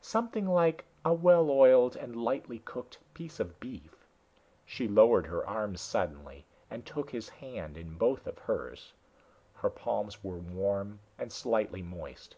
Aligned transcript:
"Something 0.00 0.46
like 0.48 0.84
a 1.04 1.12
well 1.12 1.50
oiled 1.50 1.96
and 1.96 2.14
lightly 2.14 2.60
cooked 2.60 2.98
piece 3.12 3.40
of 3.40 3.58
beef." 3.58 4.06
She 4.64 4.86
lowered 4.86 5.26
her 5.26 5.44
arm 5.44 5.74
suddenly 5.74 6.46
and 6.70 6.86
took 6.86 7.10
his 7.10 7.28
hand 7.28 7.76
in 7.76 7.98
both 7.98 8.28
of 8.28 8.38
hers. 8.38 8.92
Her 9.54 9.70
palms 9.70 10.22
were 10.22 10.38
warm 10.38 11.00
and 11.18 11.32
slightly 11.32 11.82
moist. 11.82 12.36